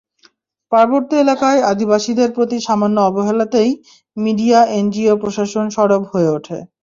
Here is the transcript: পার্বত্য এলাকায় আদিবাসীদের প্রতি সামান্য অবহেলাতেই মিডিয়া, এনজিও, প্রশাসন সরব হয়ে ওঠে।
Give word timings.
পার্বত্য 0.71 1.11
এলাকায় 1.15 1.59
আদিবাসীদের 1.71 2.29
প্রতি 2.31 2.57
সামান্য 2.59 2.97
অবহেলাতেই 3.01 3.69
মিডিয়া, 4.17 4.59
এনজিও, 4.77 5.13
প্রশাসন 5.23 5.65
সরব 5.75 6.01
হয়ে 6.11 6.29
ওঠে। 6.29 6.57